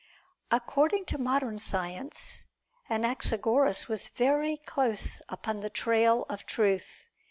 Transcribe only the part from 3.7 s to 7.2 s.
was very close upon the trail of truth.